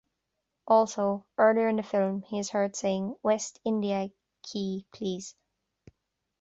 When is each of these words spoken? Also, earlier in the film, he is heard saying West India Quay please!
Also, 0.67 1.27
earlier 1.37 1.67
in 1.69 1.75
the 1.75 1.83
film, 1.83 2.23
he 2.23 2.39
is 2.39 2.49
heard 2.49 2.75
saying 2.75 3.15
West 3.21 3.59
India 3.63 4.09
Quay 4.43 4.83
please! 4.91 5.35